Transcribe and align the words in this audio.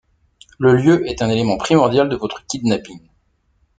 Le 0.57 0.75
lieu 0.75 1.07
est 1.07 1.21
un 1.21 1.29
élément 1.29 1.57
primordial 1.59 2.09
de 2.09 2.15
votre 2.15 2.43
kidnapping. 2.47 3.01